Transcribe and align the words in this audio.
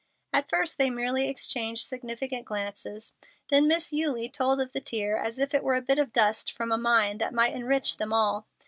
At 0.33 0.49
first 0.49 0.79
they 0.79 0.89
merely 0.89 1.29
exchanged 1.29 1.85
significant 1.85 2.45
glances. 2.45 3.13
Then 3.51 3.67
Miss 3.67 3.93
Eulie 3.93 4.29
told 4.29 4.59
of 4.59 4.71
the 4.71 4.81
tear 4.81 5.15
as 5.15 5.37
if 5.37 5.53
it 5.53 5.63
were 5.63 5.75
a 5.75 5.81
bit 5.83 5.99
of 5.99 6.11
dust 6.11 6.51
from 6.53 6.71
a 6.71 6.77
mine 6.79 7.19
that 7.19 7.35
might 7.35 7.53
enrich 7.53 7.97
them 7.97 8.11
all. 8.11 8.47